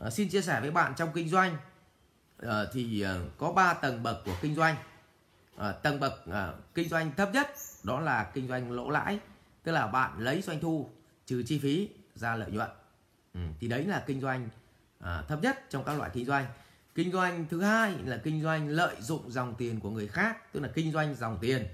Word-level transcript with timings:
à, 0.00 0.10
xin 0.10 0.28
chia 0.28 0.42
sẻ 0.42 0.60
với 0.60 0.70
bạn 0.70 0.92
trong 0.96 1.10
kinh 1.14 1.28
doanh. 1.28 1.56
À, 2.42 2.64
thì 2.72 3.02
à, 3.02 3.14
có 3.38 3.52
3 3.52 3.74
tầng 3.74 4.02
bậc 4.02 4.24
của 4.24 4.36
kinh 4.40 4.54
doanh. 4.54 4.76
À, 5.56 5.72
tầng 5.72 6.00
bậc 6.00 6.26
à, 6.32 6.52
kinh 6.74 6.88
doanh 6.88 7.12
thấp 7.16 7.30
nhất 7.32 7.48
đó 7.82 8.00
là 8.00 8.30
kinh 8.34 8.48
doanh 8.48 8.72
lỗ 8.72 8.90
lãi 8.90 9.18
tức 9.62 9.72
là 9.72 9.86
bạn 9.86 10.18
lấy 10.18 10.42
doanh 10.42 10.60
thu 10.60 10.90
trừ 11.26 11.42
chi 11.46 11.58
phí 11.58 11.88
ra 12.14 12.36
lợi 12.36 12.50
nhuận. 12.50 12.70
Ừ, 13.34 13.40
thì 13.60 13.68
đấy 13.68 13.84
là 13.84 14.04
kinh 14.06 14.20
doanh 14.20 14.48
à, 15.00 15.22
thấp 15.28 15.42
nhất 15.42 15.70
trong 15.70 15.84
các 15.84 15.98
loại 15.98 16.10
kinh 16.12 16.26
doanh. 16.26 16.46
Kinh 16.94 17.12
doanh 17.12 17.46
thứ 17.50 17.62
hai 17.62 17.94
là 18.04 18.20
kinh 18.24 18.42
doanh 18.42 18.68
lợi 18.68 18.96
dụng 19.00 19.30
dòng 19.30 19.54
tiền 19.54 19.80
của 19.80 19.90
người 19.90 20.08
khác 20.08 20.52
tức 20.52 20.60
là 20.60 20.68
kinh 20.74 20.92
doanh 20.92 21.14
dòng 21.14 21.38
tiền. 21.40 21.66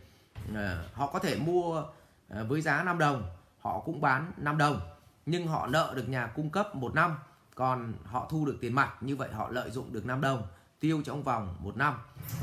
À, 0.55 0.85
họ 0.93 1.07
có 1.13 1.19
thể 1.19 1.37
mua 1.37 1.85
à, 2.29 2.43
với 2.43 2.61
giá 2.61 2.83
5 2.83 2.99
đồng 2.99 3.31
họ 3.61 3.81
cũng 3.81 4.01
bán 4.01 4.33
5 4.37 4.59
đồng 4.59 4.81
nhưng 5.27 5.47
họ 5.47 5.67
nợ 5.67 5.93
được 5.97 6.09
nhà 6.09 6.27
cung 6.27 6.51
cấp 6.51 6.75
một 6.75 6.95
năm 6.95 7.17
còn 7.57 7.95
họ 8.05 8.27
thu 8.31 8.47
được 8.47 8.59
tiền 8.61 8.75
mặt, 8.75 8.95
như 9.01 9.17
vậy 9.17 9.29
họ 9.33 9.51
lợi 9.51 9.71
dụng 9.71 9.93
được 9.93 10.07
5 10.07 10.21
đồng 10.21 10.47
tiêu 10.81 11.03
trong 11.05 11.23
vòng 11.23 11.57
một 11.61 11.77
năm. 11.77 11.95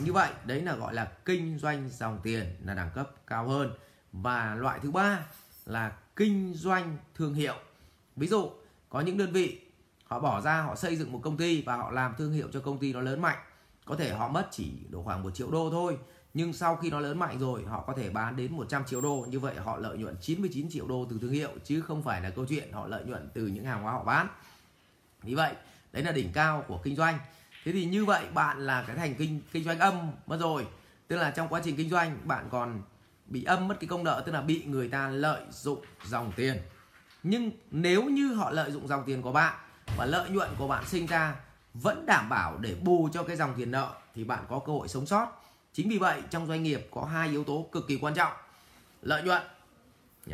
Như 0.06 0.14
vậy, 0.14 0.32
đấy 0.46 0.62
là 0.62 0.76
gọi 0.76 0.94
là 0.94 1.12
kinh 1.26 1.60
doanh 1.60 1.90
dòng 1.90 2.20
tiền 2.24 2.56
là 2.66 2.74
đẳng 2.74 2.92
cấp 2.96 3.12
cao 3.28 3.48
hơn. 3.48 3.72
Và 4.12 4.56
loại 4.56 4.80
thứ 4.80 4.92
ba 4.92 5.26
là 5.66 5.92
kinh 6.16 6.54
doanh 6.54 6.98
thương 7.16 7.34
hiệu. 7.34 7.56
Ví 8.16 8.28
dụ, 8.28 8.52
có 8.90 9.02
những 9.02 9.18
đơn 9.18 9.32
vị, 9.32 9.62
họ 10.06 10.20
bỏ 10.20 10.42
ra, 10.42 10.62
họ 10.62 10.76
xây 10.76 10.96
dựng 10.96 11.12
một 11.12 11.20
công 11.24 11.38
ty 11.38 11.62
và 11.62 11.76
họ 11.76 11.92
làm 11.92 12.14
thương 12.18 12.32
hiệu 12.32 12.48
cho 12.54 12.60
công 12.60 12.80
ty 12.80 12.94
nó 12.94 13.02
lớn 13.02 13.22
mạnh. 13.22 13.38
Có 13.86 13.96
thể 13.96 14.14
họ 14.14 14.28
mất 14.28 14.48
chỉ 14.52 14.72
độ 14.90 15.04
khoảng 15.04 15.24
một 15.24 15.36
triệu 15.36 15.52
đô 15.52 15.70
thôi, 15.72 15.98
nhưng 16.34 16.54
sau 16.54 16.76
khi 16.76 16.90
nó 16.90 17.00
lớn 17.00 17.20
mạnh 17.20 17.40
rồi, 17.40 17.66
họ 17.66 17.84
có 17.88 17.94
thể 17.94 18.10
bán 18.10 18.36
đến 18.36 18.58
100 18.58 18.86
triệu 18.86 19.02
đô. 19.02 19.26
Như 19.30 19.40
vậy, 19.40 19.56
họ 19.56 19.78
lợi 19.78 19.98
nhuận 19.98 20.16
99 20.22 20.70
triệu 20.70 20.88
đô 20.88 21.08
từ 21.10 21.18
thương 21.22 21.32
hiệu, 21.32 21.52
chứ 21.64 21.82
không 21.82 22.04
phải 22.04 22.22
là 22.22 22.30
câu 22.30 22.46
chuyện 22.50 22.72
họ 22.72 22.88
lợi 22.88 23.04
nhuận 23.04 23.30
từ 23.34 23.48
những 23.48 23.66
hàng 23.66 23.84
hóa 23.84 23.92
họ 23.94 24.04
bán 24.04 24.28
vì 25.24 25.36
vậy, 25.36 25.54
đấy 25.92 26.04
là 26.04 26.12
đỉnh 26.12 26.32
cao 26.34 26.66
của 26.68 26.78
kinh 26.84 26.96
doanh. 26.96 27.20
Thế 27.66 27.72
thì 27.72 27.86
như 27.86 28.06
vậy 28.06 28.26
bạn 28.34 28.66
là 28.66 28.84
cái 28.88 28.96
thành 28.96 29.16
kinh 29.16 29.42
kinh 29.52 29.64
doanh 29.64 29.80
âm 29.80 30.12
mất 30.28 30.38
rồi. 30.40 30.68
Tức 31.08 31.16
là 31.16 31.32
trong 31.32 31.48
quá 31.48 31.62
trình 31.64 31.76
kinh 31.76 31.90
doanh, 31.90 32.18
bạn 32.24 32.48
còn 32.52 32.82
bị 33.26 33.44
âm 33.44 33.68
mất 33.68 33.80
cái 33.80 33.88
công 33.88 34.04
nợ, 34.04 34.24
tức 34.26 34.32
là 34.32 34.42
bị 34.42 34.64
người 34.66 34.88
ta 34.88 35.10
lợi 35.10 35.42
dụng 35.50 35.82
dòng 36.06 36.32
tiền. 36.36 36.62
Nhưng 37.24 37.52
nếu 37.72 38.04
như 38.04 38.34
họ 38.34 38.52
lợi 38.52 38.72
dụng 38.72 38.88
dòng 38.88 39.04
tiền 39.06 39.22
của 39.22 39.32
bạn 39.32 39.54
và 39.98 40.06
lợi 40.06 40.30
nhuận 40.30 40.50
của 40.58 40.68
bạn 40.68 40.86
sinh 40.86 41.06
ra 41.06 41.36
vẫn 41.74 42.06
đảm 42.06 42.30
bảo 42.30 42.58
để 42.58 42.76
bù 42.76 43.10
cho 43.14 43.24
cái 43.24 43.36
dòng 43.36 43.54
tiền 43.58 43.72
nợ, 43.72 43.94
thì 44.16 44.24
bạn 44.24 44.46
có 44.50 44.60
cơ 44.60 44.74
hội 44.74 44.88
sống 44.88 45.06
sót. 45.06 45.28
Chính 45.74 45.90
vì 45.90 45.98
vậy, 45.98 46.22
trong 46.30 46.48
doanh 46.48 46.64
nghiệp 46.64 46.88
có 46.92 47.06
hai 47.06 47.30
yếu 47.30 47.44
tố 47.44 47.66
cực 47.72 47.88
kỳ 47.88 47.98
quan 47.98 48.14
trọng. 48.14 48.34
Lợi 49.02 49.24
nhuận. 49.24 49.44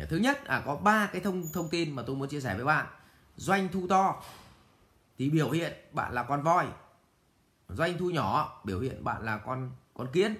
Thứ 0.08 0.16
nhất 0.16 0.46
là 0.46 0.62
có 0.66 0.76
ba 0.76 1.06
cái 1.12 1.20
thông 1.20 1.48
thông 1.52 1.68
tin 1.68 1.96
mà 1.96 2.02
tôi 2.06 2.16
muốn 2.16 2.28
chia 2.28 2.40
sẻ 2.40 2.54
với 2.54 2.64
bạn. 2.64 2.86
Doanh 3.36 3.68
thu 3.68 3.86
to 3.88 4.22
thì 5.20 5.30
biểu 5.30 5.50
hiện 5.50 5.72
bạn 5.92 6.12
là 6.12 6.22
con 6.22 6.42
voi. 6.42 6.66
Doanh 7.68 7.98
thu 7.98 8.10
nhỏ, 8.10 8.60
biểu 8.64 8.80
hiện 8.80 9.04
bạn 9.04 9.24
là 9.24 9.38
con 9.38 9.70
con 9.94 10.08
kiến. 10.12 10.36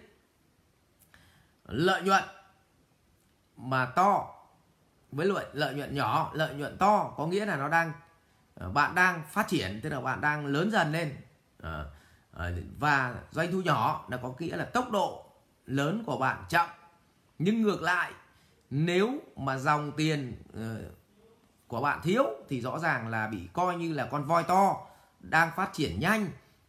Lợi 1.65 2.03
nhuận 2.03 2.23
mà 3.57 3.87
to, 3.87 4.35
với 5.13 5.27
lợi 5.27 5.47
lợi 5.53 5.75
nhuận 5.75 5.95
nhỏ, 5.95 6.31
lợi 6.35 6.55
nhuận 6.55 6.79
to, 6.79 7.15
có 7.17 7.27
nghĩa 7.27 7.47
là 7.47 7.57
nó 7.57 7.69
đang 7.69 7.93
ờ, 8.55 8.71
bạn 8.71 8.95
đang 8.95 9.23
phát 9.31 9.49
triển, 9.49 9.81
tức 9.83 9.91
là 9.91 10.01
bạn 10.01 10.21
đang 10.21 10.47
lớn 10.47 10.71
dần 10.71 10.93
lên. 10.93 11.17
Ờ, 11.59 11.91
ờ, 12.33 12.53
và 12.79 13.15
doanh 13.31 13.53
thu 13.53 13.61
nhỏ 13.61 14.07
là 14.09 14.17
có 14.17 14.35
nghĩa 14.39 14.57
là 14.57 14.65
tốc 14.65 14.91
độ 14.91 15.31
lớn 15.67 16.03
của 16.07 16.19
bạn 16.19 16.45
chậm. 16.49 16.67
Nhưng 17.39 17.63
ngược 17.63 17.83
lại, 17.83 18.13
nếu 18.71 19.19
mà 19.37 19.59
dòng 19.59 19.93
tiền 19.97 20.43
của 21.71 21.81
bạn 21.81 22.01
thiếu 22.03 22.25
thì 22.49 22.61
rõ 22.61 22.79
ràng 22.79 23.09
là 23.09 23.27
bị 23.27 23.49
coi 23.53 23.77
như 23.77 23.93
là 23.93 24.07
con 24.07 24.25
voi 24.25 24.43
to, 24.43 24.77
đang 25.21 25.51
phát 25.57 25.71
triển 25.73 26.01
nhanh 26.01 26.27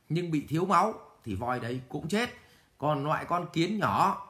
nhưng 0.09 0.31
bị 0.31 0.45
thiếu 0.49 0.65
máu 0.65 0.93
thì 1.25 1.35
voi 1.35 1.59
đấy 1.59 1.81
cũng 1.89 2.07
chết. 2.07 2.29
Còn 2.77 3.05
loại 3.05 3.25
con 3.25 3.45
kiến 3.53 3.79
nhỏ 3.79 4.27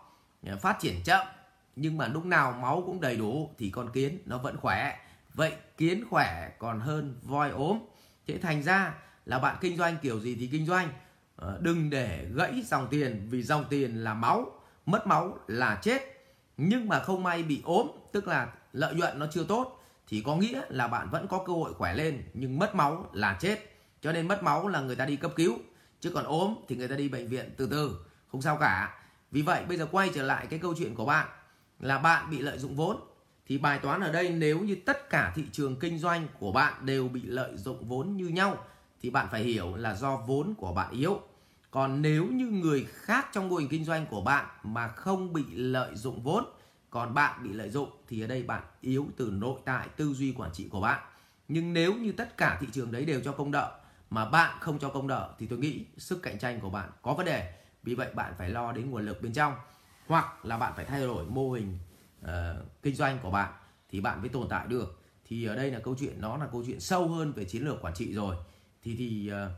ờ, 0.47 0.57
phát 0.57 0.77
triển 0.79 0.95
chậm 1.03 1.27
nhưng 1.75 1.97
mà 1.97 2.07
lúc 2.07 2.25
nào 2.25 2.51
máu 2.61 2.83
cũng 2.85 3.01
đầy 3.01 3.15
đủ 3.15 3.49
thì 3.57 3.69
con 3.69 3.89
kiến 3.91 4.17
nó 4.25 4.37
vẫn 4.37 4.57
khỏe. 4.57 4.99
Vậy 5.33 5.53
kiến 5.77 6.03
khỏe 6.09 6.51
còn 6.59 6.79
hơn 6.79 7.19
voi 7.23 7.49
ốm. 7.49 7.79
Thế 8.27 8.37
thành 8.37 8.63
ra 8.63 8.93
là 9.25 9.39
bạn 9.39 9.55
kinh 9.61 9.77
doanh 9.77 9.97
kiểu 10.01 10.19
gì 10.19 10.35
thì 10.39 10.47
kinh 10.47 10.65
doanh. 10.65 10.89
Ờ, 11.35 11.59
đừng 11.61 11.89
để 11.89 12.27
gãy 12.35 12.63
dòng 12.65 12.87
tiền 12.91 13.27
vì 13.29 13.43
dòng 13.43 13.65
tiền 13.69 14.03
là 14.03 14.13
máu, 14.13 14.51
mất 14.85 15.07
máu 15.07 15.37
là 15.47 15.79
chết. 15.81 16.01
Nhưng 16.57 16.87
mà 16.87 16.99
không 16.99 17.23
may 17.23 17.43
bị 17.43 17.61
ốm, 17.65 17.87
tức 18.11 18.27
là 18.27 18.47
lợi 18.73 18.95
nhuận 18.95 19.19
nó 19.19 19.27
chưa 19.31 19.43
tốt 19.43 19.80
thì 20.07 20.21
có 20.25 20.35
nghĩa 20.35 20.61
là 20.69 20.87
bạn 20.87 21.09
vẫn 21.09 21.27
có 21.27 21.43
cơ 21.47 21.53
hội 21.53 21.73
khỏe 21.73 21.93
lên, 21.93 22.23
nhưng 22.33 22.59
mất 22.59 22.75
máu 22.75 23.09
là 23.13 23.37
chết. 23.39 23.77
Cho 24.01 24.11
nên 24.11 24.27
mất 24.27 24.43
máu 24.43 24.67
là 24.67 24.81
người 24.81 24.95
ta 24.95 25.05
đi 25.05 25.15
cấp 25.15 25.31
cứu, 25.35 25.57
chứ 25.99 26.11
còn 26.13 26.25
ốm 26.25 26.55
thì 26.67 26.75
người 26.75 26.87
ta 26.87 26.95
đi 26.95 27.09
bệnh 27.09 27.27
viện 27.27 27.53
từ 27.57 27.67
từ. 27.71 28.05
Không 28.31 28.41
sao 28.41 28.57
cả. 28.57 29.03
Vì 29.31 29.41
vậy, 29.41 29.65
bây 29.65 29.77
giờ 29.77 29.87
quay 29.91 30.09
trở 30.13 30.23
lại 30.23 30.47
cái 30.49 30.59
câu 30.59 30.73
chuyện 30.77 30.95
của 30.95 31.05
bạn, 31.05 31.27
là 31.79 31.97
bạn 31.97 32.29
bị 32.29 32.39
lợi 32.39 32.57
dụng 32.57 32.75
vốn. 32.75 32.97
Thì 33.47 33.57
bài 33.57 33.79
toán 33.79 34.01
ở 34.01 34.11
đây, 34.11 34.29
nếu 34.29 34.59
như 34.59 34.75
tất 34.85 35.09
cả 35.09 35.31
thị 35.35 35.43
trường 35.51 35.75
kinh 35.75 35.99
doanh 35.99 36.27
của 36.39 36.51
bạn 36.51 36.85
đều 36.85 37.07
bị 37.07 37.21
lợi 37.23 37.57
dụng 37.57 37.87
vốn 37.87 38.17
như 38.17 38.27
nhau, 38.27 38.57
thì 39.01 39.09
bạn 39.09 39.27
phải 39.31 39.43
hiểu 39.43 39.75
là 39.75 39.95
do 39.95 40.15
vốn 40.15 40.53
của 40.57 40.73
bạn 40.73 40.91
yếu. 40.91 41.21
Còn 41.71 42.01
nếu 42.01 42.25
như 42.25 42.45
người 42.45 42.87
khác 42.89 43.29
trong 43.31 43.49
mô 43.49 43.55
hình 43.55 43.67
kinh 43.69 43.85
doanh 43.85 44.05
của 44.05 44.21
bạn 44.21 44.45
mà 44.63 44.87
không 44.87 45.33
bị 45.33 45.43
lợi 45.51 45.95
dụng 45.95 46.23
vốn 46.23 46.45
còn 46.91 47.13
bạn 47.13 47.43
bị 47.43 47.53
lợi 47.53 47.69
dụng 47.69 47.89
thì 48.07 48.21
ở 48.21 48.27
đây 48.27 48.43
bạn 48.43 48.63
yếu 48.81 49.07
từ 49.17 49.31
nội 49.33 49.59
tại 49.65 49.87
tư 49.97 50.13
duy 50.13 50.33
quản 50.37 50.51
trị 50.53 50.67
của 50.69 50.81
bạn. 50.81 50.99
Nhưng 51.47 51.73
nếu 51.73 51.93
như 51.93 52.11
tất 52.11 52.37
cả 52.37 52.57
thị 52.61 52.67
trường 52.71 52.91
đấy 52.91 53.05
đều 53.05 53.21
cho 53.21 53.31
công 53.31 53.51
nợ 53.51 53.79
mà 54.09 54.29
bạn 54.29 54.57
không 54.59 54.79
cho 54.79 54.89
công 54.89 55.07
nợ 55.07 55.35
thì 55.39 55.47
tôi 55.47 55.59
nghĩ 55.59 55.85
sức 55.97 56.19
cạnh 56.23 56.39
tranh 56.39 56.59
của 56.59 56.69
bạn 56.69 56.89
có 57.01 57.13
vấn 57.13 57.25
đề. 57.25 57.53
Vì 57.83 57.95
vậy 57.95 58.13
bạn 58.13 58.33
phải 58.37 58.49
lo 58.49 58.71
đến 58.71 58.91
nguồn 58.91 59.05
lực 59.05 59.21
bên 59.21 59.33
trong. 59.33 59.53
Hoặc 60.07 60.45
là 60.45 60.57
bạn 60.57 60.73
phải 60.75 60.85
thay 60.85 61.01
đổi 61.01 61.25
mô 61.25 61.51
hình 61.51 61.79
uh, 62.21 62.29
kinh 62.81 62.95
doanh 62.95 63.19
của 63.19 63.31
bạn 63.31 63.53
thì 63.89 64.01
bạn 64.01 64.19
mới 64.21 64.29
tồn 64.29 64.47
tại 64.49 64.67
được. 64.67 65.01
Thì 65.25 65.45
ở 65.45 65.55
đây 65.55 65.71
là 65.71 65.79
câu 65.79 65.95
chuyện 65.99 66.21
nó 66.21 66.37
là 66.37 66.47
câu 66.51 66.63
chuyện 66.67 66.79
sâu 66.79 67.07
hơn 67.07 67.31
về 67.31 67.45
chiến 67.45 67.65
lược 67.65 67.81
quản 67.81 67.93
trị 67.93 68.13
rồi. 68.13 68.35
Thì 68.83 68.95
thì 68.95 69.31
uh, 69.31 69.51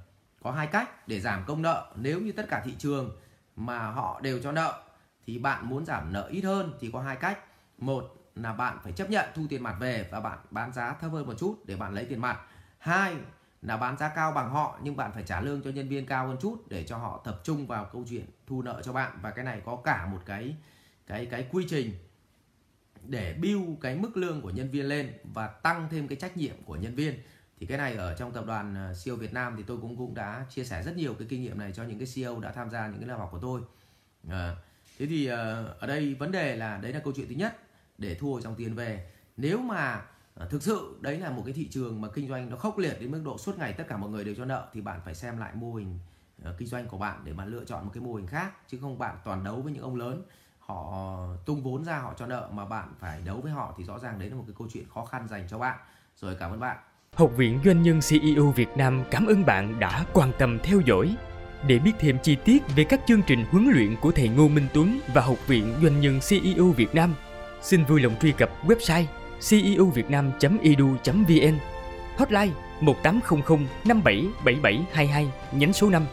có 0.44 0.52
hai 0.52 0.68
cách 0.68 1.08
để 1.08 1.20
giảm 1.20 1.44
công 1.48 1.62
nợ. 1.62 1.94
Nếu 1.96 2.22
như 2.22 2.32
tất 2.32 2.46
cả 2.50 2.62
thị 2.66 2.74
trường 2.78 3.12
mà 3.56 3.92
họ 3.92 4.20
đều 4.22 4.40
cho 4.44 4.52
nợ 4.52 4.84
thì 5.26 5.40
bạn 5.40 5.70
muốn 5.70 5.86
giảm 5.86 6.14
nợ 6.14 6.28
ít 6.32 6.42
hơn 6.42 6.74
thì 6.80 6.90
có 6.94 7.02
hai 7.02 7.16
cách. 7.16 7.40
Một 7.78 8.16
là 8.36 8.54
bạn 8.54 8.78
phải 8.84 8.94
chấp 8.94 9.10
nhận 9.10 9.26
thu 9.36 9.44
tiền 9.50 9.64
mặt 9.64 9.76
về 9.80 10.08
và 10.12 10.20
bạn 10.20 10.40
bán 10.52 10.74
giá 10.74 10.94
thấp 10.94 11.12
hơn 11.12 11.28
một 11.28 11.34
chút 11.40 11.56
để 11.66 11.76
bạn 11.76 11.94
lấy 11.94 12.06
tiền 12.06 12.22
mặt. 12.22 12.40
Hai 12.78 13.16
là 13.62 13.78
bán 13.78 13.98
giá 13.98 14.10
cao 14.10 14.32
bằng 14.32 14.50
họ 14.50 14.80
nhưng 14.84 14.98
bạn 14.98 15.12
phải 15.14 15.24
trả 15.24 15.42
lương 15.42 15.62
cho 15.62 15.70
nhân 15.70 15.90
viên 15.90 16.06
cao 16.06 16.28
hơn 16.28 16.38
chút 16.42 16.70
để 16.70 16.84
cho 16.84 16.98
họ 16.98 17.22
tập 17.26 17.42
trung 17.44 17.68
vào 17.68 17.90
câu 17.94 18.06
chuyện 18.10 18.26
thu 18.48 18.62
nợ 18.62 18.82
cho 18.82 18.94
bạn. 18.94 19.20
Và 19.22 19.32
cái 19.32 19.46
này 19.46 19.62
có 19.66 19.76
cả 19.76 20.06
một 20.06 20.20
cái 20.26 20.56
cái 21.08 21.26
cái 21.26 21.48
quy 21.52 21.66
trình 21.70 21.94
để 23.08 23.34
build 23.42 23.70
cái 23.82 23.96
mức 23.96 24.18
lương 24.18 24.42
của 24.42 24.50
nhân 24.50 24.70
viên 24.72 24.86
lên 24.86 25.14
và 25.24 25.48
tăng 25.48 25.88
thêm 25.92 26.08
cái 26.08 26.16
trách 26.16 26.38
nhiệm 26.38 26.64
của 26.66 26.76
nhân 26.76 26.96
viên. 26.96 27.20
Thì 27.60 27.66
cái 27.66 27.78
này 27.78 27.96
ở 27.96 28.16
trong 28.16 28.32
tập 28.32 28.46
đoàn 28.48 28.76
ờ, 28.76 28.94
CEO 29.04 29.16
Việt 29.16 29.34
Nam 29.34 29.54
thì 29.58 29.64
tôi 29.68 29.78
cũng 29.82 29.98
cũng 29.98 30.14
đã 30.14 30.46
chia 30.50 30.64
sẻ 30.64 30.84
rất 30.84 30.98
nhiều 30.98 31.14
cái 31.14 31.28
kinh 31.30 31.42
nghiệm 31.42 31.60
này 31.60 31.72
cho 31.72 31.84
những 31.84 32.00
cái 32.00 32.08
CEO 32.16 32.40
đã 32.40 32.52
tham 32.52 32.70
gia 32.70 32.88
những 32.88 33.00
cái 33.00 33.08
lớp 33.08 33.16
học 33.16 33.30
của 33.32 33.40
tôi. 33.40 33.62
À, 34.30 34.56
thế 35.00 35.06
thì 35.06 35.26
ờ, 35.26 35.76
ở 35.80 35.88
đây 35.88 36.16
vấn 36.16 36.32
đề 36.32 36.56
là 36.56 36.78
đấy 36.78 36.94
là 36.94 37.00
câu 37.00 37.14
chuyện 37.16 37.28
thứ 37.30 37.36
nhất 37.36 37.58
để 37.98 38.16
thu 38.16 38.32
hồi 38.32 38.42
dòng 38.42 38.56
tiền 38.56 38.76
về. 38.76 39.10
Nếu 39.38 39.60
mà 39.60 40.02
ờ, 40.36 40.48
thực 40.50 40.64
sự 40.64 40.98
đấy 41.02 41.18
là 41.18 41.30
một 41.30 41.42
cái 41.46 41.54
thị 41.54 41.68
trường 41.72 42.02
mà 42.02 42.08
kinh 42.14 42.30
doanh 42.30 42.50
nó 42.50 42.58
khốc 42.58 42.78
liệt 42.78 42.98
đến 43.00 43.12
mức 43.12 43.22
độ 43.26 43.38
suốt 43.38 43.58
ngày 43.58 43.74
tất 43.74 43.84
cả 43.88 43.98
mọi 43.98 44.10
người 44.10 44.24
đều 44.24 44.36
cho 44.36 44.46
nợ, 44.46 44.70
thì 44.74 44.82
bạn 44.82 45.00
phải 45.06 45.16
xem 45.16 45.38
lại 45.38 45.52
mô 45.56 45.74
hình 45.74 46.00
ờ, 46.44 46.56
kinh 46.58 46.68
doanh 46.68 46.88
của 46.88 46.98
bạn 46.98 47.22
để 47.24 47.34
bạn 47.34 47.48
lựa 47.48 47.66
chọn 47.66 47.86
một 47.86 47.92
cái 47.94 48.04
mô 48.04 48.14
hình 48.14 48.28
khác, 48.28 48.52
chứ 48.68 48.78
không 48.82 49.00
bạn 49.00 49.18
toàn 49.26 49.44
đấu 49.44 49.62
với 49.62 49.74
những 49.74 49.84
ông 49.84 49.96
lớn. 49.96 50.24
Họ 50.60 51.28
tung 51.46 51.64
vốn 51.64 51.84
ra 51.84 52.00
họ 52.00 52.14
cho 52.18 52.26
nợ 52.26 52.50
mà 52.54 52.66
bạn 52.66 52.94
phải 53.00 53.22
đấu 53.22 53.42
với 53.42 53.52
họ 53.52 53.76
thì 53.78 53.84
rõ 53.84 54.00
ràng 54.00 54.20
đấy 54.20 54.30
là 54.30 54.36
một 54.36 54.44
cái 54.48 54.56
câu 54.58 54.68
chuyện 54.74 54.84
khó 54.94 55.06
khăn 55.06 55.28
dành 55.28 55.48
cho 55.50 55.58
bạn. 55.58 55.78
Rồi 56.18 56.36
cảm 56.40 56.52
ơn 56.52 56.60
bạn. 56.60 56.78
Học 57.14 57.32
viện 57.38 57.60
Doanh 57.66 57.82
nhân 57.82 58.00
CEO 58.10 58.52
Việt 58.52 58.70
Nam 58.78 59.04
cảm 59.12 59.26
ơn 59.26 59.46
bạn 59.46 59.80
đã 59.80 60.06
quan 60.14 60.32
tâm 60.40 60.60
theo 60.64 60.80
dõi. 60.80 61.16
Để 61.68 61.80
biết 61.80 61.92
thêm 62.00 62.18
chi 62.24 62.38
tiết 62.46 62.64
về 62.76 62.84
các 62.84 63.02
chương 63.08 63.22
trình 63.28 63.46
huấn 63.52 63.70
luyện 63.74 63.96
của 63.96 64.12
thầy 64.12 64.28
Ngô 64.28 64.48
Minh 64.48 64.68
Tuấn 64.74 65.00
và 65.14 65.22
Học 65.22 65.48
viện 65.48 65.74
Doanh 65.84 66.02
nhân 66.02 66.20
CEO 66.30 66.66
Việt 66.66 66.96
Nam, 66.96 67.16
xin 67.62 67.86
vui 67.86 68.02
lòng 68.02 68.14
truy 68.22 68.32
cập 68.32 68.66
website 68.66 69.06
ceovietnam.edu.vn 69.50 71.58
Hotline 72.18 72.54
1800 72.82 73.68
577722 73.86 75.28
nhánh 75.52 75.74
số 75.74 75.90
5 75.90 76.06